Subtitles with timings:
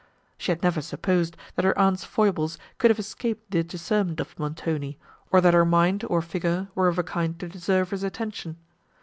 [0.35, 4.97] She had never supposed, that her aunt's foibles could have escaped the discernment of Montoni,
[5.29, 8.57] or that her mind or figure were of a kind to deserve his attention.